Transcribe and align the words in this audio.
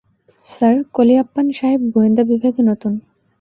Sir, 0.49 0.75
Koliappan 0.93 1.47
সাহেব 1.51 1.81
গোয়েন্দা 1.93 2.23
বিভাগে 2.23 2.61
নতুন। 2.63 2.93